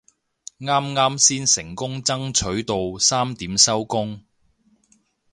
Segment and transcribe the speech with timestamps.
[0.59, 4.23] 啱啱先成功爭取到三點收工